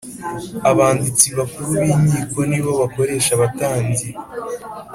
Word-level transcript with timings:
Abanditsi 0.69 1.27
bakuru 1.37 1.69
b 1.81 1.83
inkiko 1.93 2.39
nibo 2.49 2.71
bakoresha 2.81 3.29
abatambyi 3.33 4.07